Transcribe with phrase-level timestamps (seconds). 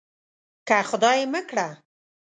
[0.67, 1.67] که خدای مه کړه.